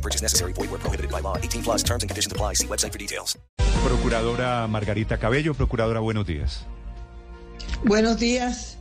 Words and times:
No 0.00 0.02
purchase 0.02 0.22
necessary. 0.22 0.54
Void 0.54 0.70
where 0.70 0.80
prohibited 0.80 1.10
by 1.10 1.20
law. 1.20 1.36
18 1.36 1.62
plus 1.62 1.82
terms 1.82 2.02
and 2.02 2.08
conditions 2.08 2.32
apply. 2.32 2.54
See 2.54 2.66
website 2.66 2.92
for 2.92 2.98
details. 2.98 3.38
Procuradora 3.84 4.66
Margarita 4.66 5.18
Cabello, 5.18 5.52
procuradora, 5.54 6.00
buenos 6.00 6.26
días. 6.26 6.66
Buenos 7.84 8.18
días. 8.18 8.78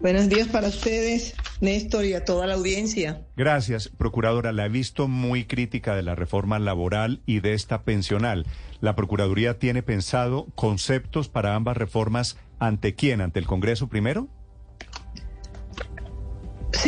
Buenos 0.00 0.28
días 0.28 0.46
para 0.48 0.68
ustedes, 0.68 1.34
Néstor, 1.60 2.04
y 2.04 2.14
a 2.14 2.24
toda 2.24 2.46
la 2.46 2.54
audiencia. 2.54 3.22
Gracias, 3.36 3.88
procuradora. 3.88 4.52
La 4.52 4.66
he 4.66 4.68
visto 4.68 5.08
muy 5.08 5.44
crítica 5.44 5.96
de 5.96 6.02
la 6.02 6.14
reforma 6.14 6.58
laboral 6.58 7.20
y 7.26 7.40
de 7.40 7.54
esta 7.54 7.82
pensional. 7.82 8.46
¿La 8.80 8.94
Procuraduría 8.94 9.58
tiene 9.58 9.82
pensado 9.82 10.46
conceptos 10.54 11.28
para 11.28 11.56
ambas 11.56 11.76
reformas 11.76 12.36
ante 12.60 12.94
quién? 12.94 13.20
¿Ante 13.20 13.40
el 13.40 13.46
Congreso 13.46 13.88
primero? 13.88 14.28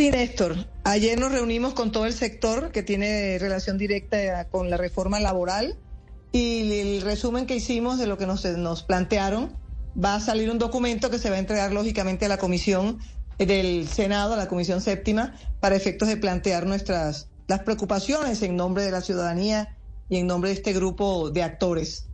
Sí, 0.01 0.11
Néstor. 0.11 0.57
Ayer 0.85 1.21
nos 1.21 1.31
reunimos 1.31 1.75
con 1.75 1.93
todo 1.93 2.07
el 2.07 2.15
sector 2.15 2.73
que 2.73 2.83
tiene 2.83 3.39
relación 3.39 3.77
directa 3.77 4.49
con 4.49 4.71
la 4.71 4.79
reforma 4.79 5.21
laboral 5.21 5.77
y 6.33 6.73
el 6.81 7.03
resumen 7.03 7.45
que 7.45 7.57
hicimos 7.57 7.99
de 7.99 8.07
lo 8.07 8.17
que 8.17 8.27
nos, 8.27 8.43
nos 8.47 8.83
plantearon 8.83 9.53
va 10.03 10.15
a 10.15 10.21
salir 10.21 10.51
un 10.51 10.59
documento 10.59 11.11
que 11.11 11.19
se 11.19 11.29
va 11.29 11.37
a 11.37 11.39
entregar 11.39 11.75
lógicamente 11.75 12.25
a 12.25 12.29
la 12.31 12.39
comisión 12.39 12.99
del 13.37 13.87
Senado, 13.89 14.33
a 14.33 14.37
la 14.39 14.49
comisión 14.49 14.81
séptima, 14.81 15.35
para 15.61 15.77
efectos 15.77 16.09
de 16.09 16.17
plantear 16.17 16.65
nuestras 16.65 17.29
las 17.47 17.61
preocupaciones 17.61 18.41
en 18.41 18.57
nombre 18.57 18.83
de 18.83 18.93
la 18.93 19.03
ciudadanía 19.03 19.77
y 20.09 20.17
en 20.17 20.27
nombre 20.27 20.49
de 20.49 20.57
este 20.57 20.73
grupo 20.73 21.29
de 21.29 21.43
actores. 21.43 22.09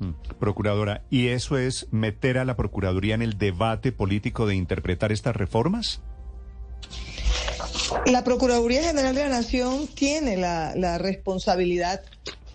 Mm, 0.00 0.10
Procuradora, 0.40 1.04
¿y 1.08 1.28
eso 1.28 1.56
es 1.56 1.86
meter 1.92 2.36
a 2.36 2.44
la 2.44 2.56
Procuraduría 2.56 3.14
en 3.14 3.22
el 3.22 3.38
debate 3.38 3.92
político 3.92 4.44
de 4.48 4.56
interpretar 4.56 5.12
estas 5.12 5.36
reformas? 5.36 6.02
La 8.06 8.24
Procuraduría 8.24 8.82
General 8.82 9.14
de 9.14 9.22
la 9.22 9.28
Nación 9.28 9.86
tiene 9.88 10.36
la, 10.36 10.98
responsabilidad 10.98 12.02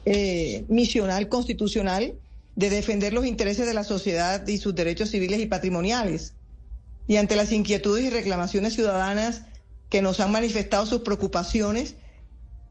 eh, 0.06 0.66
misional 0.68 1.30
constitucional 1.30 2.14
de 2.56 2.70
defender 2.70 3.14
los 3.14 3.26
intereses 3.26 3.66
de 3.66 3.74
la 3.74 3.84
sociedad 3.84 4.46
y 4.48 4.58
sus 4.58 4.76
derechos 4.76 5.10
civiles 5.10 5.40
y 5.40 5.48
patrimoniales. 5.48 6.34
Y 7.08 7.18
ante 7.18 7.36
las 7.36 7.52
inquietudes 7.52 8.06
y 8.06 8.10
reclamaciones 8.10 8.74
ciudadanas 8.74 9.44
que 9.90 10.02
nos 10.02 10.20
han 10.20 10.32
manifestado 10.32 10.86
sus 10.86 11.02
preocupaciones, 11.02 11.96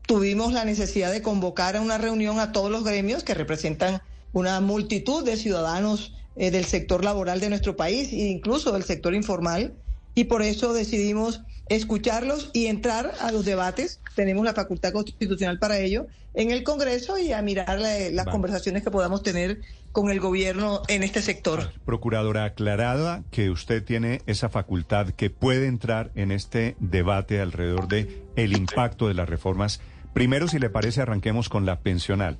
tuvimos 0.06 0.52
la 0.52 0.64
necesidad 0.64 1.12
de 1.12 1.22
convocar 1.22 1.76
a 1.76 1.80
una 1.80 1.98
reunión 1.98 2.38
a 2.38 2.52
todos 2.52 2.70
los 2.70 2.84
gremios 2.84 3.24
que 3.24 3.34
representan 3.34 4.02
una 4.32 4.60
multitud 4.60 5.24
de 5.24 5.36
ciudadanos 5.36 6.14
eh, 6.36 6.50
del 6.50 6.64
sector 6.64 7.04
laboral 7.04 7.40
de 7.40 7.48
nuestro 7.48 7.76
país 7.76 8.12
e 8.12 8.28
incluso 8.28 8.72
del 8.72 8.84
sector 8.84 9.14
informal. 9.14 9.74
Y 10.14 10.24
por 10.24 10.42
eso 10.42 10.72
decidimos 10.72 11.42
escucharlos 11.68 12.50
y 12.52 12.66
entrar 12.66 13.12
a 13.20 13.32
los 13.32 13.44
debates. 13.44 14.00
Tenemos 14.14 14.44
la 14.44 14.52
facultad 14.52 14.92
constitucional 14.92 15.58
para 15.58 15.78
ello 15.78 16.06
en 16.34 16.50
el 16.50 16.62
Congreso 16.62 17.18
y 17.18 17.32
a 17.32 17.42
mirar 17.42 17.78
la, 17.78 18.10
las 18.10 18.26
conversaciones 18.26 18.82
que 18.82 18.90
podamos 18.90 19.22
tener 19.22 19.60
con 19.92 20.10
el 20.10 20.20
gobierno 20.20 20.82
en 20.88 21.02
este 21.02 21.22
sector. 21.22 21.72
Procuradora, 21.84 22.44
aclarada 22.44 23.22
que 23.30 23.50
usted 23.50 23.84
tiene 23.84 24.22
esa 24.26 24.48
facultad 24.48 25.10
que 25.10 25.30
puede 25.30 25.66
entrar 25.66 26.10
en 26.14 26.32
este 26.32 26.76
debate 26.80 27.40
alrededor 27.40 27.88
de 27.88 28.22
el 28.36 28.56
impacto 28.56 29.08
de 29.08 29.14
las 29.14 29.28
reformas. 29.28 29.80
Primero, 30.14 30.48
si 30.48 30.58
le 30.58 30.70
parece, 30.70 31.02
arranquemos 31.02 31.48
con 31.48 31.66
la 31.66 31.80
pensional. 31.80 32.38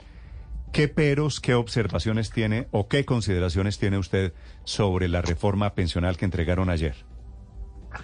¿Qué 0.72 0.88
peros, 0.88 1.40
qué 1.40 1.54
observaciones 1.54 2.30
tiene 2.30 2.66
o 2.70 2.88
qué 2.88 3.04
consideraciones 3.04 3.78
tiene 3.78 3.98
usted 3.98 4.32
sobre 4.64 5.08
la 5.08 5.20
reforma 5.20 5.74
pensional 5.74 6.16
que 6.16 6.24
entregaron 6.24 6.70
ayer? 6.70 7.11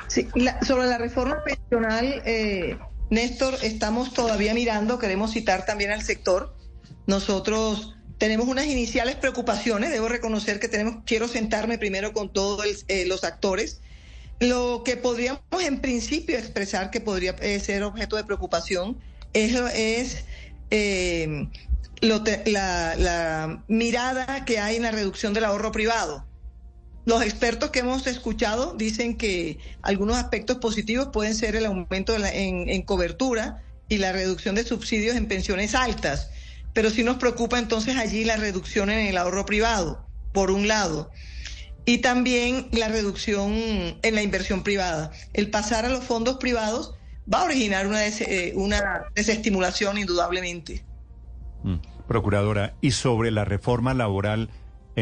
Sí, 0.08 0.28
la- 0.34 0.60
sobre 0.62 0.86
la 0.86 0.98
reforma 0.98 1.42
pensional, 1.44 2.22
eh, 2.24 2.78
Néstor, 3.10 3.54
estamos 3.62 4.12
todavía 4.12 4.54
mirando, 4.54 4.98
queremos 4.98 5.32
citar 5.32 5.64
también 5.66 5.90
al 5.90 6.02
sector. 6.02 6.54
Nosotros 7.06 7.94
tenemos 8.18 8.48
unas 8.48 8.66
iniciales 8.66 9.16
preocupaciones, 9.16 9.90
debo 9.90 10.08
reconocer 10.08 10.60
que 10.60 10.68
tenemos, 10.68 11.02
quiero 11.06 11.28
sentarme 11.28 11.78
primero 11.78 12.12
con 12.12 12.32
todos 12.32 12.84
eh, 12.88 13.06
los 13.06 13.24
actores. 13.24 13.80
Lo 14.40 14.82
que 14.84 14.96
podríamos 14.96 15.40
en 15.62 15.80
principio 15.80 16.36
expresar 16.38 16.90
que 16.90 17.00
podría 17.00 17.34
eh, 17.40 17.60
ser 17.60 17.82
objeto 17.82 18.16
de 18.16 18.24
preocupación 18.24 18.98
es, 19.32 19.54
es 19.74 20.24
eh, 20.70 21.48
lo 22.00 22.22
te- 22.22 22.44
la, 22.50 22.94
la 22.96 23.64
mirada 23.68 24.44
que 24.44 24.58
hay 24.60 24.76
en 24.76 24.82
la 24.82 24.90
reducción 24.92 25.32
del 25.34 25.44
ahorro 25.44 25.72
privado. 25.72 26.27
Los 27.08 27.22
expertos 27.22 27.70
que 27.70 27.78
hemos 27.78 28.06
escuchado 28.06 28.74
dicen 28.74 29.16
que 29.16 29.58
algunos 29.80 30.18
aspectos 30.18 30.58
positivos 30.58 31.08
pueden 31.10 31.34
ser 31.34 31.56
el 31.56 31.64
aumento 31.64 32.12
de 32.12 32.18
la- 32.18 32.34
en, 32.34 32.82
cobertura 32.82 33.62
y 33.88 33.96
la 33.96 34.12
reducción 34.12 34.54
de 34.54 34.62
subsidios 34.62 35.16
en 35.16 35.26
pensiones 35.26 35.74
altas, 35.74 36.30
pero 36.74 36.90
sí 36.90 37.02
nos 37.04 37.16
preocupa 37.16 37.58
entonces 37.58 37.96
allí 37.96 38.24
la 38.24 38.36
reducción 38.36 38.90
en 38.90 39.06
el 39.06 39.16
ahorro 39.16 39.46
privado, 39.46 40.06
por 40.34 40.50
un 40.50 40.68
lado, 40.68 41.10
y 41.86 42.02
también 42.02 42.68
la 42.72 42.88
reducción 42.88 43.54
en 43.54 44.14
la 44.14 44.22
inversión 44.22 44.62
privada. 44.62 45.10
El 45.32 45.48
pasar 45.48 45.86
a 45.86 45.88
los 45.88 46.04
fondos 46.04 46.36
privados 46.36 46.94
va 47.32 47.40
a 47.40 47.44
originar 47.44 47.86
una, 47.86 48.06
eh, 48.06 48.54
desestimulación 49.14 49.96
indudablemente. 49.96 50.84
Mm. 51.62 51.76
Procuradora, 52.06 52.74
y 52.82 52.90
sobre 52.90 53.30
la 53.30 53.46
reforma 53.46 53.94
laboral, 53.94 54.50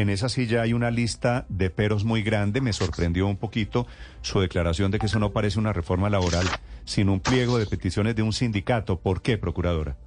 en 0.01 0.11
esa 0.11 0.29
silla 0.29 0.61
hay 0.61 0.73
una 0.73 0.91
lista 0.91 1.47
de 1.49 1.71
peros 1.71 2.03
muy 2.03 2.21
grande. 2.21 2.61
Me 2.61 2.71
sorprendió 2.71 3.25
un 3.25 3.35
poquito 3.35 3.87
su 4.21 4.39
declaración 4.39 4.91
de 4.91 4.99
que 4.99 5.07
eso 5.07 5.17
no 5.17 5.31
parece 5.31 5.57
una 5.57 5.73
reforma 5.73 6.07
laboral, 6.07 6.45
sino 6.85 7.13
un 7.13 7.19
pliego 7.19 7.57
de 7.57 7.65
peticiones 7.65 8.15
de 8.15 8.21
un 8.21 8.31
sindicato. 8.31 8.99
¿Por 8.99 9.23
qué, 9.23 9.39
Procuradora? 9.39 9.97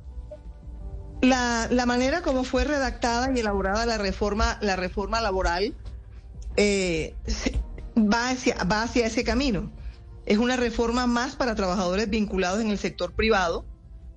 La, 1.23 1.67
la 1.73 1.87
manera 1.87 2.23
como 2.23 2.45
fue 2.45 2.63
redactada 2.63 3.33
y 3.35 3.41
elaborada 3.41 3.85
la 3.85 3.99
reforma, 3.99 4.59
la 4.61 4.77
reforma 4.77 5.21
laboral 5.21 5.75
eh, 6.57 7.17
va, 7.97 8.31
hacia, 8.31 8.63
va 8.63 8.85
hacia 8.85 9.07
ese 9.07 9.25
camino. 9.25 9.73
Es 10.25 10.39
una 10.39 10.57
reforma 10.57 11.09
más 11.09 11.35
para 11.35 11.57
trabajadores 11.57 12.09
vinculados 12.09 12.61
en 12.61 12.71
el 12.71 12.79
sector 12.79 13.11
privado, 13.11 13.65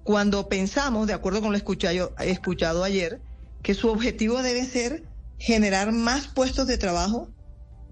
cuando 0.04 0.48
pensamos, 0.50 1.08
de 1.08 1.14
acuerdo 1.14 1.42
con 1.42 1.50
lo 1.50 1.58
escuchado, 1.58 2.14
escuchado 2.20 2.84
ayer, 2.84 3.20
que 3.64 3.74
su 3.74 3.90
objetivo 3.90 4.44
debe 4.44 4.66
ser 4.66 5.04
generar 5.44 5.92
más 5.92 6.28
puestos 6.28 6.68
de 6.68 6.78
trabajo, 6.78 7.28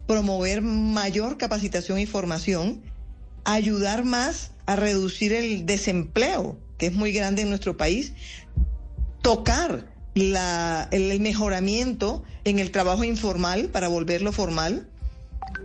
promover 0.07 0.61
mayor 0.61 1.37
capacitación 1.37 1.99
y 1.99 2.05
formación, 2.05 2.81
ayudar 3.43 4.05
más 4.05 4.51
a 4.65 4.77
reducir 4.77 5.33
el 5.33 5.65
desempleo, 5.65 6.57
que 6.77 6.85
es 6.85 6.93
muy 6.93 7.11
grande 7.11 7.41
en 7.41 7.49
nuestro 7.49 7.75
país, 7.75 8.13
tocar 9.21 9.93
la- 10.15 10.87
el 10.91 11.19
mejoramiento 11.19 12.23
en 12.45 12.59
el 12.59 12.71
trabajo 12.71 13.03
informal 13.03 13.67
para 13.67 13.89
volverlo 13.89 14.31
formal. 14.31 14.87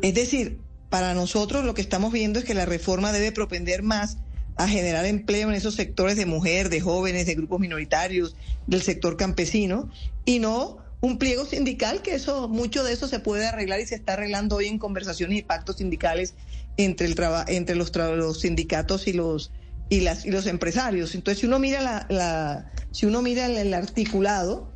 Es 0.02 0.14
decir, 0.14 0.58
para 0.90 1.14
nosotros 1.14 1.64
lo 1.64 1.74
que 1.74 1.82
estamos 1.82 2.12
viendo 2.12 2.40
es 2.40 2.44
que 2.44 2.54
la 2.54 2.66
reforma 2.66 3.12
debe 3.12 3.30
propender 3.30 3.84
más 3.84 4.16
a 4.56 4.66
generar 4.66 5.06
empleo 5.06 5.50
en 5.50 5.54
esos 5.54 5.76
sectores 5.76 6.16
de 6.16 6.26
mujer, 6.26 6.68
de 6.68 6.80
jóvenes, 6.80 7.26
de 7.26 7.36
grupos 7.36 7.60
minoritarios, 7.60 8.34
del 8.66 8.82
sector 8.82 9.16
campesino, 9.16 9.88
y 10.24 10.40
no 10.40 10.84
un 11.06 11.18
pliego 11.18 11.44
sindical, 11.44 12.02
que 12.02 12.14
eso, 12.14 12.48
mucho 12.48 12.82
de 12.82 12.92
eso 12.92 13.06
se 13.06 13.20
puede 13.20 13.46
arreglar 13.46 13.80
y 13.80 13.86
se 13.86 13.94
está 13.94 14.14
arreglando 14.14 14.56
hoy 14.56 14.66
en 14.66 14.78
conversaciones 14.78 15.38
y 15.38 15.42
pactos 15.42 15.76
sindicales 15.76 16.34
entre, 16.76 17.06
el 17.06 17.14
traba- 17.14 17.44
entre 17.46 17.76
los, 17.76 17.92
tra- 17.92 18.16
los 18.16 18.40
sindicatos 18.40 19.06
y 19.06 19.12
los, 19.12 19.52
y, 19.88 20.00
las, 20.00 20.26
y 20.26 20.30
los 20.30 20.46
empresarios. 20.46 21.14
Entonces, 21.14 21.40
si 21.40 21.46
uno 21.46 21.58
mira, 21.60 21.80
la, 21.80 22.06
la- 22.10 22.72
si 22.90 23.06
uno 23.06 23.22
mira 23.22 23.46
el, 23.46 23.56
el 23.56 23.72
articulado, 23.72 24.72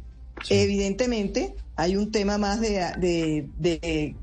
evidentemente 0.49 1.57
hay 1.77 1.97
un 1.97 2.13
tema 2.13 2.39
más 2.39 2.61
de, 2.61 2.79
de- 2.99 3.49
de 3.59 4.15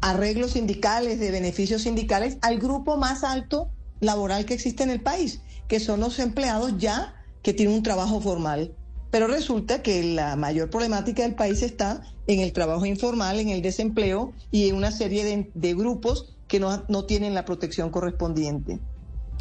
arreglos 0.00 0.52
sindicales, 0.52 1.18
de 1.18 1.30
beneficios 1.30 1.82
sindicales 1.82 2.36
al 2.42 2.58
grupo 2.58 2.96
más 2.96 3.24
alto 3.24 3.70
laboral 4.00 4.44
que 4.44 4.54
existe 4.54 4.82
en 4.82 4.90
el 4.90 5.00
país, 5.00 5.40
que 5.68 5.80
son 5.80 6.00
los 6.00 6.18
empleados 6.18 6.74
ya 6.78 7.14
que 7.42 7.54
tienen 7.54 7.74
un 7.76 7.82
trabajo 7.82 8.20
formal. 8.20 8.74
Pero 9.10 9.26
resulta 9.28 9.82
que 9.82 10.02
la 10.02 10.36
mayor 10.36 10.68
problemática 10.70 11.22
del 11.22 11.34
país 11.34 11.62
está 11.62 12.02
en 12.26 12.40
el 12.40 12.52
trabajo 12.52 12.86
informal, 12.86 13.38
en 13.38 13.48
el 13.50 13.62
desempleo 13.62 14.32
y 14.50 14.68
en 14.68 14.76
una 14.76 14.90
serie 14.90 15.24
de, 15.24 15.50
de 15.54 15.74
grupos 15.74 16.36
que 16.48 16.60
no, 16.60 16.84
no 16.88 17.04
tienen 17.06 17.34
la 17.34 17.44
protección 17.44 17.90
correspondiente. 17.90 18.80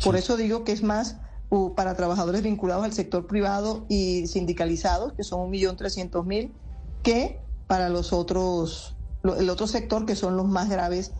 Por 0.03 0.15
eso 0.15 0.37
digo 0.37 0.63
que 0.63 0.71
es 0.71 0.83
más 0.83 1.17
uh, 1.49 1.73
para 1.75 1.95
trabajadores 1.95 2.43
vinculados 2.43 2.83
al 2.85 2.93
sector 2.93 3.27
privado 3.27 3.85
y 3.89 4.27
sindicalizados, 4.27 5.13
que 5.13 5.23
son 5.23 5.49
1.300.000, 5.51 6.53
que 7.01 7.39
para 7.67 7.89
los 7.89 8.13
otros, 8.13 8.97
lo- 9.23 9.35
el 9.37 9.49
otro 9.49 9.67
sector, 9.67 10.05
que 10.05 10.15
son 10.15 10.37
los 10.37 10.47
más 10.47 10.69
graves 10.69 11.13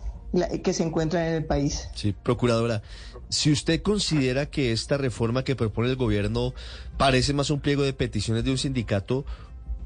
que 0.64 0.74
se 0.74 0.84
encuentran 0.84 1.26
en 1.26 1.34
el 1.36 1.46
país. 1.46 1.90
Sí, 1.96 2.14
procuradora, 2.14 2.82
si 3.30 3.52
usted 3.52 3.82
considera 3.82 4.46
que 4.46 4.72
esta 4.72 4.98
reforma 4.98 5.44
que 5.44 5.56
propone 5.56 5.90
el 5.90 5.96
gobierno 5.96 6.54
parece 6.98 7.34
más 7.34 7.50
un 7.50 7.60
pliego 7.60 7.84
de 7.84 7.94
peticiones 7.94 8.44
de 8.44 8.52
un 8.52 8.58
sindicato, 8.58 9.26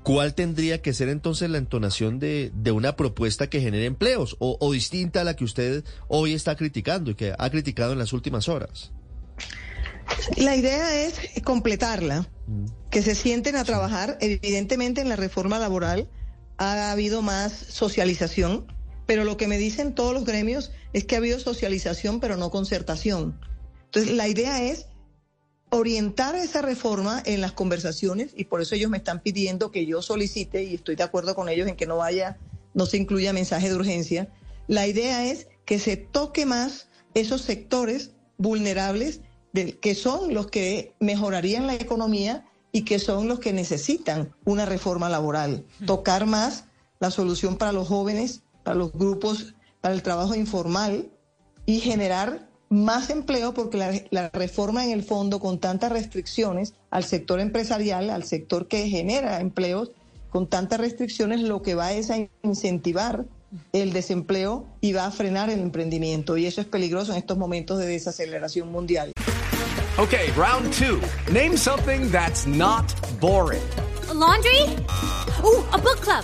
¿cuál 0.03 0.33
tendría 0.33 0.81
que 0.81 0.93
ser 0.93 1.09
entonces 1.09 1.49
la 1.49 1.57
entonación 1.57 2.19
de, 2.19 2.51
de 2.53 2.71
una 2.71 2.95
propuesta 2.95 3.47
que 3.47 3.61
genere 3.61 3.85
empleos 3.85 4.35
o, 4.39 4.57
o 4.59 4.71
distinta 4.71 5.21
a 5.21 5.23
la 5.23 5.35
que 5.35 5.43
usted 5.43 5.83
hoy 6.07 6.33
está 6.33 6.55
criticando 6.55 7.11
y 7.11 7.15
que 7.15 7.33
ha 7.37 7.49
criticado 7.49 7.93
en 7.93 7.99
las 7.99 8.13
últimas 8.13 8.49
horas? 8.49 8.91
La 10.37 10.55
idea 10.55 11.05
es 11.05 11.19
completarla, 11.43 12.27
que 12.89 13.01
se 13.01 13.15
sienten 13.15 13.55
a 13.55 13.63
trabajar. 13.63 14.17
Evidentemente 14.21 15.01
en 15.01 15.09
la 15.09 15.15
reforma 15.15 15.59
laboral 15.59 16.09
ha 16.57 16.91
habido 16.91 17.21
más 17.21 17.53
socialización, 17.53 18.67
pero 19.09 19.23
lo 19.23 19.37
que 19.37 19.47
me 19.47 19.57
dicen 19.57 19.95
todos 19.95 20.13
los 20.13 20.23
gremios 20.23 20.69
es 20.93 21.03
que 21.03 21.15
ha 21.15 21.17
habido 21.17 21.39
socialización, 21.39 22.19
pero 22.19 22.37
no 22.37 22.51
concertación. 22.51 23.39
Entonces 23.85 24.13
la 24.13 24.27
idea 24.27 24.61
es 24.63 24.85
orientar 25.71 26.35
esa 26.35 26.61
reforma 26.61 27.19
en 27.25 27.41
las 27.41 27.53
conversaciones 27.53 28.33
y 28.35 28.43
por 28.43 28.61
eso 28.61 28.75
ellos 28.75 28.91
me 28.91 28.97
están 28.97 29.19
pidiendo 29.21 29.71
que 29.71 29.87
yo 29.87 30.03
solicite 30.03 30.63
y 30.63 30.75
estoy 30.75 30.95
de 30.95 31.01
acuerdo 31.01 31.33
con 31.33 31.49
ellos 31.49 31.67
en 31.67 31.75
que 31.75 31.87
no 31.87 31.97
vaya, 31.97 32.37
no 32.75 32.85
se 32.85 32.97
incluya 32.97 33.33
mensaje 33.33 33.67
de 33.69 33.75
urgencia. 33.75 34.31
La 34.67 34.85
idea 34.85 35.25
es 35.25 35.47
que 35.65 35.79
se 35.79 35.97
toque 35.97 36.45
más 36.45 36.87
esos 37.15 37.41
sectores 37.41 38.11
vulnerables 38.37 39.21
de- 39.53 39.79
que 39.79 39.95
son 39.95 40.35
los 40.35 40.51
que 40.51 40.93
mejorarían 40.99 41.65
la 41.65 41.73
economía 41.73 42.45
y 42.71 42.83
que 42.83 42.99
son 42.99 43.27
los 43.27 43.39
que 43.39 43.53
necesitan 43.53 44.35
una 44.45 44.67
reforma 44.67 45.09
laboral. 45.09 45.65
Tocar 45.87 46.27
más 46.27 46.65
la 46.99 47.09
solución 47.09 47.57
para 47.57 47.71
los 47.71 47.87
jóvenes, 47.87 48.43
para 48.63 48.75
los 48.75 48.91
grupos, 48.91 49.55
para 49.81 49.93
el 49.93 50.03
trabajo 50.03 50.35
informal 50.35 51.09
y 51.65 51.79
generar 51.79 52.47
más 52.69 53.09
empleo 53.09 53.53
porque 53.53 53.77
la, 53.77 53.91
la 54.11 54.29
reforma 54.29 54.85
en 54.85 54.91
el 54.91 55.03
fondo 55.03 55.39
con 55.39 55.59
tantas 55.59 55.91
restricciones 55.91 56.73
al 56.91 57.03
sector 57.03 57.39
empresarial, 57.39 58.09
al 58.09 58.23
sector 58.23 58.67
que 58.67 58.87
genera 58.87 59.41
empleos, 59.41 59.91
con 60.29 60.47
tantas 60.47 60.79
restricciones 60.79 61.41
lo 61.41 61.61
que 61.61 61.75
va 61.75 61.93
es 61.93 62.11
a 62.11 62.17
incentivar 62.43 63.25
el 63.73 63.93
desempleo 63.93 64.67
y 64.81 64.93
va 64.93 65.05
a 65.05 65.11
frenar 65.11 65.49
el 65.49 65.59
emprendimiento 65.59 66.37
y 66.37 66.45
eso 66.45 66.61
es 66.61 66.67
peligroso 66.67 67.11
en 67.13 67.17
estos 67.17 67.37
momentos 67.37 67.79
de 67.79 67.87
desaceleración 67.87 68.71
mundial. 68.71 69.11
Okay, 69.97 70.31
round 70.37 70.71
two. 70.71 71.01
Name 71.31 71.57
something 71.57 72.09
that's 72.09 72.45
not 72.45 72.85
boring. 73.19 73.61
A 74.09 74.13
laundry? 74.13 74.77
Ooh, 75.43 75.65
a 75.73 75.77
book 75.77 75.99
club. 76.01 76.23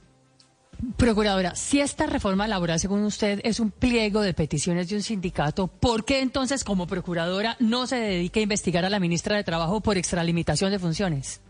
Procuradora, 1.01 1.55
si 1.55 1.81
esta 1.81 2.05
reforma 2.05 2.47
laboral, 2.47 2.79
según 2.79 3.03
usted, 3.05 3.41
es 3.43 3.59
un 3.59 3.71
pliego 3.71 4.21
de 4.21 4.35
peticiones 4.35 4.87
de 4.87 4.97
un 4.97 5.01
sindicato, 5.01 5.65
¿por 5.65 6.05
qué 6.05 6.19
entonces, 6.19 6.63
como 6.63 6.85
procuradora, 6.85 7.57
no 7.59 7.87
se 7.87 7.95
dedica 7.95 8.39
a 8.39 8.43
investigar 8.43 8.85
a 8.85 8.89
la 8.91 8.99
ministra 8.99 9.35
de 9.35 9.43
Trabajo 9.43 9.81
por 9.81 9.97
extralimitación 9.97 10.69
de 10.69 10.77
funciones? 10.77 11.41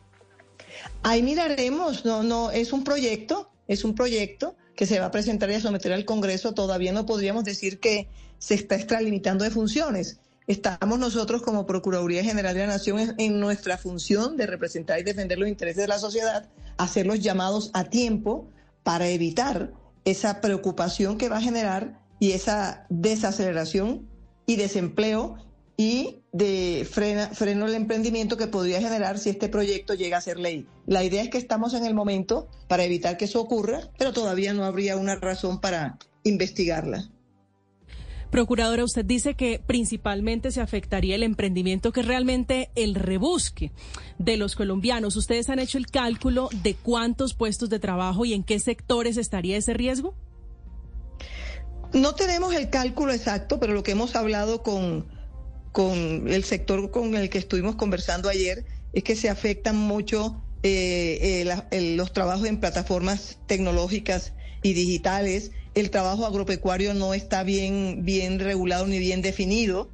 Ahí 1.04 1.22
miraremos, 1.22 2.06
no, 2.06 2.24
no, 2.24 2.50
es 2.50 2.72
un 2.72 2.86
proyecto, 2.86 3.52
es 3.68 3.84
un 3.84 3.94
proyecto 3.94 4.56
que 4.74 4.86
se 4.86 5.02
va 5.02 5.08
a 5.08 5.12
presentar 5.12 5.52
y 5.52 5.56
a 5.56 5.60
someter 5.60 5.92
al 5.92 6.06
Congreso. 6.06 6.54
Todavía 6.54 6.94
no 6.94 7.06
podríamos 7.06 7.44
decir 7.44 7.82
que 7.82 8.08
se 8.40 8.54
está 8.54 8.76
extralimitando 8.76 9.44
de 9.44 9.52
funciones. 9.52 10.22
Estamos 10.48 10.98
nosotros 10.98 11.42
como 11.42 11.66
Procuraduría 11.66 12.24
General 12.24 12.54
de 12.54 12.62
la 12.62 12.68
Nación 12.68 13.16
en, 13.18 13.40
nuestra 13.42 13.78
función 13.78 14.38
de 14.38 14.48
representar 14.48 15.02
y 15.02 15.04
defender 15.04 15.38
los 15.38 15.50
intereses 15.50 15.82
de 15.82 15.88
la 15.90 16.00
sociedad, 16.00 16.48
hacer 16.78 17.06
los 17.06 17.20
llamados 17.20 17.70
a 17.74 17.84
tiempo 17.84 18.48
para 18.84 19.08
evitar 19.10 19.74
esa 20.06 20.42
preocupación 20.42 21.18
que 21.18 21.30
va 21.30 21.38
a 21.38 21.42
generar 21.42 22.00
y 22.20 22.32
esa 22.32 22.86
desaceleración 22.90 24.08
y 24.46 24.56
desempleo 24.56 25.38
y 25.78 26.22
de 26.32 26.88
frena, 26.90 27.30
freno 27.30 27.66
al 27.66 27.74
emprendimiento 27.74 28.38
que 28.38 28.48
podría 28.48 28.80
generar 28.80 29.18
si 29.18 29.30
este 29.30 29.50
proyecto 29.50 29.94
llega 29.94 30.18
a 30.18 30.22
ser 30.22 30.40
ley. 30.40 30.68
La 30.86 31.04
idea 31.04 31.24
es 31.24 31.30
que 31.30 31.38
estamos 31.38 31.74
en 31.74 31.86
el 31.86 31.94
momento 31.94 32.48
para 32.68 32.84
evitar 32.84 33.18
que 33.18 33.26
eso 33.26 33.42
ocurra, 33.42 33.90
pero 33.98 34.14
todavía 34.14 34.54
no 34.54 34.64
habría 34.64 34.98
una 34.98 35.16
razón 35.16 35.60
para 35.60 35.98
investigarla. 36.24 37.10
Procuradora, 38.32 38.84
usted 38.86 39.04
dice 39.06 39.34
que 39.36 39.60
principalmente 39.60 40.52
se 40.52 40.62
afectaría 40.62 41.16
el 41.16 41.24
emprendimiento, 41.24 41.92
que 41.92 42.00
es 42.00 42.06
realmente 42.08 42.70
el 42.76 42.96
rebusque 42.96 43.72
de 44.20 44.38
los 44.38 44.56
colombianos. 44.56 45.18
¿Ustedes 45.18 45.50
han 45.50 45.60
hecho 45.60 45.78
el 45.78 45.88
cálculo 45.88 46.48
de 46.64 46.76
cuántos 46.76 47.34
puestos 47.34 47.70
de 47.70 47.80
trabajo 47.80 48.24
y 48.24 48.34
en 48.34 48.44
qué 48.44 48.60
sectores 48.60 49.18
estaría 49.18 49.58
ese 49.58 49.74
riesgo? 49.74 50.16
No 51.94 52.16
tenemos 52.16 52.54
el 52.56 52.70
cálculo 52.70 53.12
exacto, 53.12 53.60
pero 53.60 53.74
lo 53.74 53.84
que 53.84 53.92
hemos 53.92 54.16
hablado 54.16 54.64
con, 54.64 55.08
con 55.74 56.30
el 56.30 56.46
sector 56.46 56.90
con 56.90 57.16
el 57.16 57.30
que 57.30 57.38
estuvimos 57.38 57.76
conversando 57.76 58.30
ayer 58.30 58.66
es 58.94 59.04
que 59.04 59.18
se 59.18 59.30
afectan 59.30 59.76
mucho 59.76 60.42
eh, 60.64 61.44
eh, 61.46 61.62
el- 61.72 61.98
los 61.98 62.14
trabajos 62.14 62.48
en 62.48 62.62
plataformas 62.62 63.40
tecnológicas 63.48 64.34
y 64.64 64.72
digitales. 64.74 65.52
El 65.74 65.90
trabajo 65.90 66.26
agropecuario 66.26 66.94
no 66.94 67.14
está 67.14 67.44
bien, 67.44 68.04
bien 68.04 68.40
regulado 68.40 68.86
ni 68.88 69.00
bien 69.00 69.22
definido. 69.22 69.90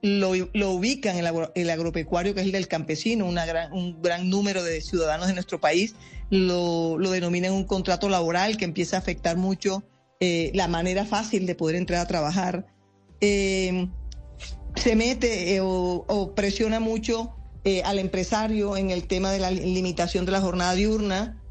Lo, 0.00 0.30
ubican 0.30 1.16
el, 1.16 1.26
agro- 1.26 1.50
el 1.54 1.68
agropecuario, 1.70 2.32
que 2.34 2.40
es 2.40 2.46
el 2.46 2.52
del 2.52 2.68
campesino, 2.68 3.26
gran, 3.46 3.72
un 3.72 4.00
gran 4.00 4.30
número 4.30 4.62
de 4.62 4.80
ciudadanos 4.80 5.26
de 5.26 5.34
nuestro 5.34 5.60
país, 5.60 5.96
lo, 6.30 6.96
denominan 6.98 7.52
un 7.52 7.64
contrato 7.64 8.08
laboral 8.08 8.56
que 8.56 8.64
empieza 8.64 8.96
a 8.96 9.00
afectar 9.00 9.36
mucho 9.36 9.82
eh, 10.20 10.50
la 10.54 10.68
manera 10.68 11.04
fácil 11.04 11.46
de 11.46 11.54
poder 11.56 11.76
entrar 11.76 12.00
a 12.00 12.06
trabajar. 12.06 12.66
Eh, 13.20 13.88
se 14.76 14.94
mete 14.94 15.56
eh, 15.56 15.60
o, 15.60 16.32
presiona 16.36 16.78
mucho 16.78 17.34
eh, 17.64 17.82
al 17.82 17.98
empresario 17.98 18.76
en 18.76 18.90
el 18.90 19.08
tema 19.08 19.32
de 19.32 19.40
la 19.40 19.50
li- 19.50 19.74
limitación 19.74 20.24
de 20.26 20.32
la 20.32 20.40
jornada 20.40 20.74
diurna. 20.74 21.42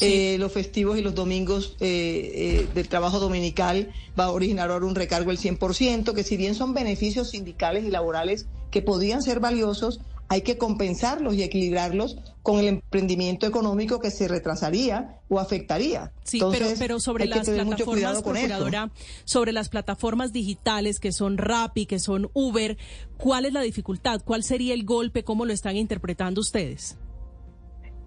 Eh, 0.00 0.36
los 0.38 0.52
festivos 0.52 0.98
y 0.98 1.02
los 1.02 1.14
domingos 1.14 1.76
eh, 1.80 2.32
eh, 2.34 2.68
del 2.74 2.88
trabajo 2.88 3.20
dominical 3.20 3.92
va 4.18 4.24
a 4.24 4.30
originar 4.32 4.70
ahora 4.70 4.86
un 4.86 4.94
recargo 4.94 5.30
del 5.30 5.38
100%, 5.38 6.12
que 6.14 6.24
si 6.24 6.36
bien 6.36 6.54
son 6.54 6.74
beneficios 6.74 7.30
sindicales 7.30 7.84
y 7.84 7.90
laborales 7.90 8.46
que 8.72 8.82
podrían 8.82 9.22
ser 9.22 9.38
valiosos, 9.38 10.00
hay 10.28 10.42
que 10.42 10.58
compensarlos 10.58 11.34
y 11.34 11.42
equilibrarlos 11.42 12.16
con 12.42 12.58
el 12.58 12.66
emprendimiento 12.66 13.46
económico 13.46 14.00
que 14.00 14.10
se 14.10 14.26
retrasaría 14.26 15.20
o 15.28 15.38
afectaría. 15.38 16.12
Sí, 16.24 16.38
Entonces, 16.38 16.60
pero, 16.60 16.78
pero 16.78 17.00
sobre 17.00 17.24
hay 17.24 17.30
que 17.30 17.36
las 17.36 17.46
mucho 17.46 17.84
plataformas, 17.84 17.84
cuidado 17.84 18.22
con 18.22 18.36
eso. 18.36 18.46
procuradora, 18.46 18.90
sobre 19.24 19.52
las 19.52 19.68
plataformas 19.68 20.32
digitales 20.32 20.98
que 20.98 21.12
son 21.12 21.38
Rappi, 21.38 21.86
que 21.86 21.98
son 21.98 22.30
Uber, 22.32 22.76
¿cuál 23.16 23.44
es 23.44 23.52
la 23.52 23.60
dificultad? 23.60 24.22
¿Cuál 24.24 24.42
sería 24.42 24.74
el 24.74 24.84
golpe? 24.84 25.24
¿Cómo 25.24 25.44
lo 25.44 25.52
están 25.52 25.76
interpretando 25.76 26.40
ustedes? 26.40 26.96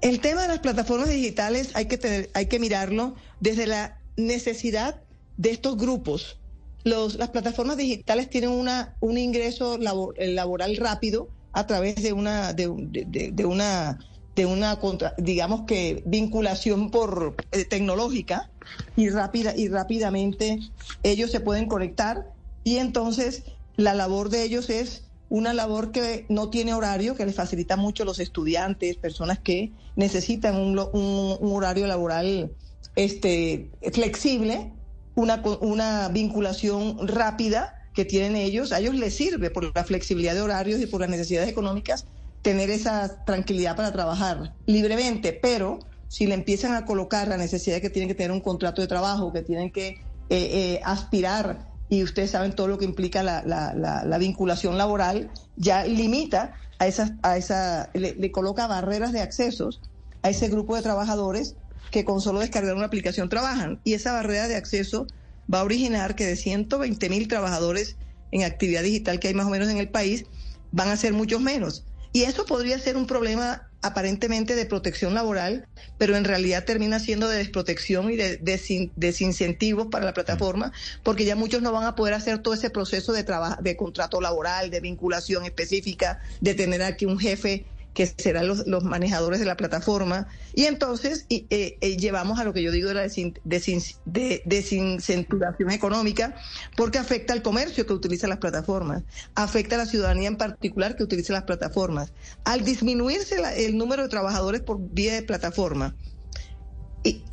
El 0.02 0.22
tema 0.22 0.44
de 0.44 0.48
las 0.50 0.60
plataformas 0.60 1.10
digitales 1.10 1.72
hay 1.74 1.86
que 1.86 1.98
tener, 1.98 2.30
hay 2.34 2.46
que 2.48 2.60
mirarlo 2.60 3.16
desde 3.40 3.68
la 3.68 4.00
necesidad 4.16 5.04
de 5.38 5.52
estos 5.52 5.78
grupos. 5.78 6.40
Los, 6.84 7.16
las 7.16 7.30
plataformas 7.30 7.78
digitales 7.78 8.30
tienen 8.30 8.52
una, 8.52 8.96
un 9.00 9.18
ingreso 9.18 9.76
eh, 10.16 10.28
laboral 10.34 10.78
rápido 10.78 11.30
a 11.52 11.66
través 11.68 11.96
de 12.02 12.14
una, 12.14 12.54
de, 12.54 12.68
un- 12.68 12.92
de- 12.92 13.06
de- 13.08 13.32
de 13.32 13.46
una, 13.46 13.98
de 14.36 14.46
una 14.46 14.80
contra- 14.80 15.14
digamos 15.18 15.64
que 15.66 16.04
vinculación 16.06 16.92
por 16.92 17.36
eh, 17.52 17.66
tecnológica 17.66 18.52
y 18.96 19.10
rápida 19.10 19.54
y 19.56 19.68
rápidamente 19.68 20.60
ellos 21.04 21.32
se 21.32 21.40
pueden 21.40 21.68
conectar 21.68 22.24
y 22.64 22.78
entonces 22.78 23.44
la 23.76 23.94
labor 23.94 24.30
de 24.30 24.44
ellos 24.44 24.70
es 24.70 25.07
una 25.30 25.54
labor 25.54 25.92
que 25.92 26.26
no 26.30 26.50
tiene 26.50 26.74
horario, 26.74 27.16
que 27.16 27.26
les 27.26 27.36
facilita 27.36 27.76
mucho 27.78 28.04
a 28.04 28.06
los 28.06 28.20
estudiantes, 28.20 28.98
personas 28.98 29.40
que 29.40 29.74
necesitan 29.96 30.56
un, 30.56 30.80
un- 30.94 31.38
horario 31.54 31.88
laboral 31.88 32.56
este, 32.96 33.72
flexible, 33.94 34.74
una, 35.16 35.42
una 35.62 36.10
vinculación 36.10 37.08
rápida 37.08 37.76
que 37.94 38.06
tienen 38.06 38.36
ellos. 38.36 38.72
A 38.72 38.80
ellos 38.80 38.96
les 38.96 39.16
sirve 39.16 39.50
por 39.50 39.72
la 39.76 39.84
flexibilidad 39.84 40.34
de 40.36 40.42
horarios 40.42 40.80
y 40.82 40.88
por 40.88 41.02
las 41.02 41.10
necesidades 41.10 41.50
económicas 41.50 42.06
tener 42.42 42.70
esa 42.70 43.24
tranquilidad 43.26 43.76
para 43.76 43.92
trabajar 43.92 44.56
libremente, 44.66 45.34
pero 45.34 45.80
si 46.08 46.28
le 46.28 46.36
empiezan 46.36 46.74
a 46.76 46.86
colocar 46.86 47.28
la 47.28 47.38
necesidad 47.38 47.76
de 47.78 47.82
que 47.82 47.90
tienen 47.90 48.08
que 48.08 48.16
tener 48.16 48.32
un 48.32 48.40
contrato 48.42 48.82
de 48.82 48.88
trabajo, 48.88 49.34
que 49.34 49.42
tienen 49.42 49.72
que 49.72 49.88
eh, 49.90 49.98
eh, 50.30 50.82
aspirar, 50.86 51.77
y 51.90 52.04
ustedes 52.04 52.32
saben 52.32 52.54
todo 52.54 52.68
lo 52.68 52.78
que 52.78 52.86
implica 52.86 53.24
la, 53.24 53.44
la, 53.46 53.74
la, 53.74 54.04
la 54.04 54.18
vinculación 54.18 54.78
laboral, 54.78 55.32
ya 55.56 55.86
limita 55.86 56.56
a 56.80 56.88
esa, 56.88 57.18
a 57.24 57.38
esa 57.38 57.90
le, 57.94 58.14
le 58.16 58.32
coloca 58.32 58.68
barreras 58.68 59.14
de 59.14 59.22
accesos 59.22 59.82
a 60.22 60.30
ese 60.30 60.50
grupo 60.50 60.76
de 60.76 60.82
trabajadores 60.82 61.56
que 61.92 62.04
con 62.04 62.22
solo 62.22 62.40
descargar 62.40 62.76
una 62.76 62.86
aplicación 62.86 63.30
trabajan. 63.30 63.80
Y 63.84 63.94
esa 63.94 64.14
barrera 64.14 64.48
de 64.48 64.56
acceso 64.56 65.08
va 65.52 65.62
a 65.62 65.64
originar 65.64 66.16
que 66.16 66.26
de 66.26 66.36
120 66.36 67.10
mil 67.10 67.28
trabajadores 67.28 67.98
en 68.32 68.44
actividad 68.44 68.84
digital 68.84 69.20
que 69.20 69.30
hay 69.30 69.34
más 69.34 69.46
o 69.46 69.50
menos 69.50 69.70
en 69.70 69.78
el 69.78 69.90
país, 69.90 70.26
van 70.72 70.90
a 70.90 70.98
ser 70.98 71.14
muchos 71.14 71.40
menos. 71.42 71.86
Y 72.12 72.24
eso 72.24 72.46
podría 72.46 72.78
ser 72.80 72.98
un 72.98 73.08
problema 73.08 73.67
aparentemente 73.82 74.56
de 74.56 74.66
protección 74.66 75.14
laboral, 75.14 75.68
pero 75.98 76.16
en 76.16 76.24
realidad 76.24 76.66
termina 76.66 77.00
siendo 77.00 77.30
de 77.30 77.38
desprotección 77.38 78.12
y 78.12 78.16
de, 78.16 78.38
de 78.38 78.92
desincentivos 78.96 79.88
para 79.88 80.06
la 80.06 80.14
plataforma, 80.14 80.72
porque 81.04 81.26
ya 81.26 81.36
muchos 81.36 81.62
no 81.62 81.72
van 81.72 81.86
a 81.86 81.96
poder 81.96 82.14
hacer 82.14 82.40
todo 82.40 82.54
ese 82.54 82.70
proceso 82.70 83.14
de 83.14 83.26
de 83.62 83.78
contrato 83.78 84.22
laboral, 84.22 84.70
de 84.70 84.80
vinculación 84.80 85.46
específica, 85.46 86.20
de 86.42 86.54
tener 86.54 86.82
aquí 86.82 87.06
un 87.06 87.20
jefe 87.20 87.66
que 87.98 88.06
serán 88.06 88.48
los, 88.48 88.68
los, 88.68 88.84
manejadores 88.84 89.40
de 89.40 89.48
la 89.48 89.58
plataforma. 89.58 90.28
Y 90.54 90.66
entonces 90.66 91.26
eh, 91.32 91.48
eh, 91.50 91.98
llevamos 91.98 92.38
a 92.38 92.44
lo 92.44 92.54
que 92.54 92.62
yo 92.62 92.72
digo 92.72 92.90
de 92.90 92.94
la 92.94 93.02
desin, 93.02 93.40
desin, 93.44 93.82
de, 94.06 94.44
desincentivación 94.46 95.72
económica, 95.72 96.36
porque 96.76 97.00
afecta 97.00 97.34
al 97.34 97.42
comercio 97.42 97.88
que 97.88 97.94
utiliza 97.94 98.28
las 98.28 98.38
plataformas, 98.38 99.02
afecta 99.34 99.74
a 99.74 99.78
la 99.80 99.88
ciudadanía 99.88 100.28
en 100.28 100.38
particular 100.38 100.96
que 100.96 101.02
utiliza 101.02 101.34
las 101.34 101.46
plataformas. 101.46 102.14
Al 102.44 102.64
disminuirse 102.64 103.42
el 103.66 103.76
número 103.80 104.04
de 104.04 104.10
trabajadores 104.10 104.62
por 104.62 104.78
vía 104.80 105.16
de 105.16 105.24
plataforma, 105.24 105.96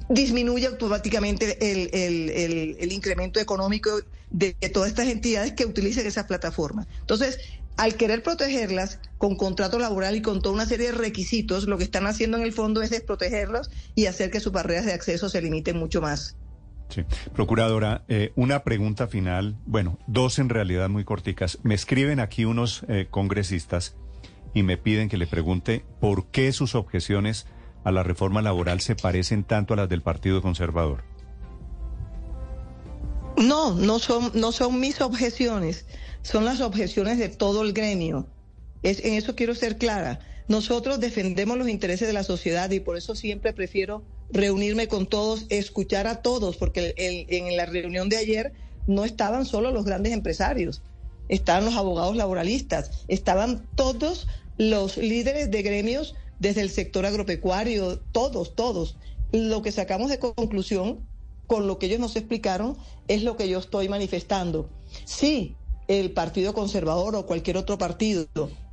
disminuye 0.09 0.67
automáticamente 0.67 1.59
el, 1.61 2.91
incremento 2.91 3.39
económico 3.39 4.01
de, 4.31 4.57
de 4.59 4.69
todas 4.71 4.89
estas 4.89 5.09
entidades 5.09 5.53
que 5.53 5.67
utilicen 5.67 6.07
esas 6.07 6.25
plataformas. 6.25 6.87
Entonces, 7.01 7.39
al 7.77 7.97
querer 7.97 8.23
protegerlas 8.23 8.99
con 9.25 9.37
contrato 9.37 9.79
laboral 9.79 10.17
y 10.17 10.21
con 10.21 10.43
toda 10.43 10.55
una 10.55 10.67
serie 10.67 10.89
de 10.89 10.99
requisitos, 10.99 11.65
lo 11.67 11.79
que 11.79 11.85
están 11.85 12.07
haciendo 12.07 12.37
en 12.37 12.43
el 12.43 12.53
fondo 12.53 12.83
es 12.83 12.91
desprotegerlos 12.91 13.71
y 13.95 14.05
hacer 14.05 14.31
que 14.31 14.39
sus 14.39 14.53
barreras 14.53 14.85
de 14.85 14.93
acceso 14.93 15.31
se 15.31 15.41
limiten 15.41 15.79
mucho 15.79 16.03
más. 16.03 16.37
Sí. 16.91 17.05
Procuradora, 17.33 18.05
eh, 18.09 18.33
una 18.37 18.65
pregunta 18.65 19.09
final, 19.09 19.57
bueno, 19.65 19.99
dos 20.07 20.39
en 20.39 20.51
realidad 20.51 20.91
muy 20.91 21.05
corticas. 21.05 21.59
Me 21.63 21.75
escriben 21.75 22.21
aquí 22.21 22.45
unos 22.45 22.85
eh, 22.87 23.07
congresistas 23.11 23.97
y 24.53 24.63
me 24.63 24.77
piden 24.77 25.09
que 25.09 25.17
le 25.17 25.27
pregunte 25.27 25.87
por 26.01 26.27
qué 26.27 26.53
sus 26.53 26.75
objeciones 26.75 27.47
a 27.83 27.93
la 27.93 28.03
reforma 28.03 28.43
laboral 28.43 28.81
se 28.81 28.95
parecen 28.95 29.43
tanto 29.43 29.73
a 29.73 29.79
las 29.79 29.89
del 29.89 30.03
Partido 30.03 30.43
Conservador. 30.43 31.03
No, 33.39 33.73
no 33.73 33.99
son, 33.99 34.33
no 34.35 34.53
son 34.53 34.79
mis 34.79 35.01
objeciones 35.01 35.87
son 36.25 36.47
las 36.47 36.61
objeciones 36.61 37.19
de 37.19 37.29
todo 37.29 37.63
el 37.63 37.73
gremio. 37.73 38.27
Es, 38.85 39.05
en 39.05 39.15
eso 39.15 39.35
quiero 39.35 39.57
ser 39.57 39.79
clara. 39.79 40.21
Nosotros 40.47 41.01
defendemos 41.01 41.57
los 41.57 41.69
intereses 41.69 42.07
de 42.07 42.13
la 42.13 42.23
sociedad 42.23 42.71
y 42.71 42.79
por 42.79 42.97
eso 42.97 43.15
siempre 43.15 43.55
prefiero 43.55 44.05
reunirme 44.31 44.89
con 44.89 45.07
todos, 45.07 45.47
escuchar 45.49 46.07
a 46.07 46.21
todos, 46.21 46.59
porque 46.59 46.95
en 46.97 47.57
la 47.57 47.65
reunión 47.65 48.11
de 48.11 48.19
ayer 48.19 48.53
no 48.87 49.07
estaban 49.07 49.47
solo 49.47 49.71
los 49.71 49.87
grandes 49.87 50.13
empresarios, 50.13 50.83
estaban 51.31 51.65
los 51.65 51.77
abogados 51.77 52.15
laboralistas, 52.17 52.91
estaban 53.09 53.67
todos 53.75 54.29
los 54.59 54.99
líderes 54.99 55.51
de 55.51 55.63
gremios 55.63 56.15
desde 56.39 56.61
el 56.61 56.69
sector 56.71 57.07
agropecuario, 57.07 57.99
todos, 58.13 58.55
todos. 58.55 58.99
Lo 59.33 59.63
que 59.63 59.73
sacamos 59.73 60.11
de 60.11 60.19
conclusión 60.19 61.01
con 61.47 61.67
lo 61.67 61.79
que 61.79 61.87
ellos 61.87 62.01
nos 62.01 62.17
explicaron 62.17 62.77
es 63.09 63.23
lo 63.23 63.39
que 63.39 63.49
yo 63.49 63.59
estoy 63.59 63.89
manifestando. 63.89 64.69
Sí, 65.07 65.57
el 65.89 66.13
Partido 66.13 66.53
Conservador 66.53 67.17
o 67.17 67.27
cualquier 67.27 67.57
otro 67.57 67.79
partido 67.79 68.27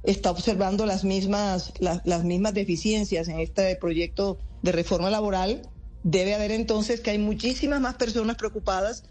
está 0.03 0.31
observando 0.31 0.85
las 0.85 1.03
mismas, 1.03 1.73
las, 1.79 2.01
las 2.05 2.23
mismas 2.23 2.53
deficiencias 2.53 3.27
en 3.27 3.39
este 3.39 3.75
proyecto 3.75 4.39
de 4.61 4.71
reforma 4.71 5.09
laboral, 5.09 5.69
debe 6.03 6.33
haber 6.33 6.51
entonces 6.51 7.01
que 7.01 7.11
hay 7.11 7.17
muchísimas 7.17 7.81
más 7.81 7.95
personas 7.95 8.35
preocupadas 8.35 9.03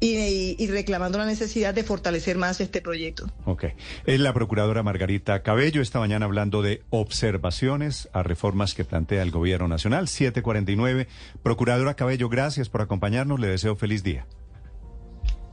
y, 0.00 0.16
y, 0.16 0.56
y, 0.58 0.66
reclamando 0.66 1.16
la 1.18 1.26
necesidad 1.26 1.72
de 1.74 1.84
fortalecer 1.84 2.36
más 2.36 2.60
este 2.60 2.80
proyecto. 2.82 3.30
Ok. 3.44 3.66
Es 4.04 4.18
la 4.18 4.32
procuradora 4.32 4.82
Margarita 4.82 5.42
Cabello 5.44 5.80
esta 5.80 6.00
mañana 6.00 6.26
hablando 6.26 6.60
de 6.60 6.82
observaciones 6.90 8.08
a 8.12 8.24
reformas 8.24 8.74
que 8.74 8.84
plantea 8.84 9.22
el 9.22 9.30
gobierno 9.30 9.68
nacional. 9.68 10.08
749. 10.08 11.06
Procuradora 11.44 11.94
Cabello, 11.94 12.28
gracias 12.28 12.68
por 12.68 12.82
acompañarnos. 12.82 13.38
Le 13.38 13.46
deseo 13.46 13.76
feliz 13.76 14.02
día. 14.02 14.26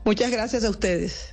Muchas 0.04 0.32
gracias 0.32 0.64
a 0.64 0.70
ustedes. 0.70 1.32